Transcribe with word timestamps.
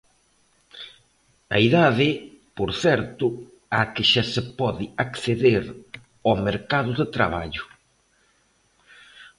A 1.55 1.57
idade, 1.67 2.09
por 2.57 2.69
certo, 2.83 3.25
á 3.79 3.81
que 3.93 4.03
xa 4.11 4.23
se 4.33 4.41
pode 4.59 4.85
acceder 5.05 5.63
ao 6.27 6.35
mercado 6.47 6.91
de 6.99 7.05
traballo. 7.15 7.63